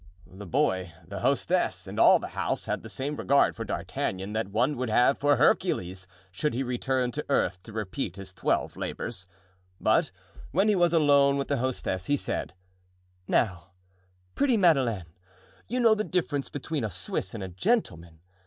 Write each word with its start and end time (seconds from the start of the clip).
The 0.25 0.47
boy, 0.47 0.93
the 1.07 1.19
hostess, 1.19 1.85
and 1.85 1.99
all 1.99 2.17
the 2.17 2.29
house 2.29 2.65
had 2.65 2.81
the 2.81 2.89
same 2.89 3.17
regard 3.17 3.55
for 3.55 3.63
D'Artagnan 3.63 4.33
that 4.33 4.47
one 4.47 4.75
would 4.77 4.89
have 4.89 5.19
for 5.19 5.35
Hercules 5.35 6.07
should 6.31 6.55
he 6.55 6.63
return 6.63 7.11
to 7.11 7.25
earth 7.29 7.61
to 7.61 7.71
repeat 7.71 8.15
his 8.15 8.33
twelve 8.33 8.75
labors. 8.75 9.27
But 9.79 10.09
when 10.49 10.69
he 10.69 10.75
was 10.75 10.91
alone 10.93 11.37
with 11.37 11.49
the 11.49 11.57
hostess 11.57 12.07
he 12.07 12.17
said: 12.17 12.55
"Now, 13.27 13.73
pretty 14.33 14.57
Madeleine, 14.57 15.05
you 15.67 15.79
know 15.79 15.93
the 15.93 16.03
difference 16.03 16.49
between 16.49 16.83
a 16.83 16.89
Swiss 16.89 17.35
and 17.35 17.43
a 17.43 17.47
gentleman. 17.47 18.21